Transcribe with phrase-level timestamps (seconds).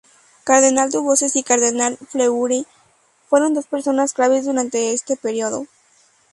[0.45, 2.65] Cardenal Dubois y Cardenal Fleury
[3.29, 5.67] fueron dos personas claves durante este periodo.